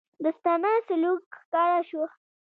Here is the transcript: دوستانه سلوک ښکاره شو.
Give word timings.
دوستانه 0.23 0.71
سلوک 0.87 1.23
ښکاره 1.39 1.79
شو. 1.89 2.03